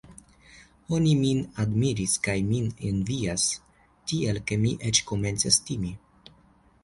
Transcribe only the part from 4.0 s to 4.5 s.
tiel